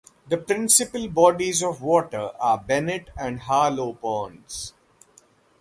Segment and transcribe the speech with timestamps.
[0.29, 4.73] The principal bodies of water are Bennett and Harlow ponds.